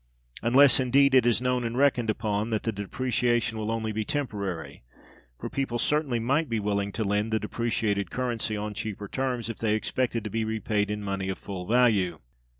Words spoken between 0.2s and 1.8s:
Unless, indeed, it is known and